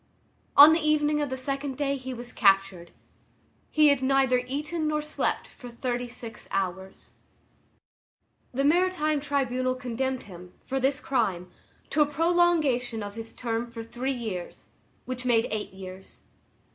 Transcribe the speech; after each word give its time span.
On 0.57 0.73
the 0.73 0.79
evening 0.79 1.21
of 1.21 1.29
the 1.29 1.37
second 1.37 1.77
day 1.77 1.95
he 1.95 2.11
was 2.11 2.33
captured. 2.33 2.89
He 3.69 3.89
had 3.89 4.01
neither 4.01 4.41
eaten 4.47 4.87
nor 4.87 4.99
slept 5.03 5.47
for 5.47 5.69
thirty 5.69 6.07
six 6.07 6.47
hours. 6.49 7.13
The 8.51 8.63
maritime 8.63 9.19
tribunal 9.19 9.75
condemned 9.75 10.23
him, 10.23 10.53
for 10.63 10.79
this 10.79 10.99
crime, 10.99 11.51
to 11.91 12.01
a 12.01 12.07
prolongation 12.07 13.03
of 13.03 13.13
his 13.13 13.31
term 13.31 13.69
for 13.69 13.83
three 13.83 14.11
years, 14.11 14.69
which 15.05 15.23
made 15.23 15.45
eight 15.51 15.71
years. 15.71 16.21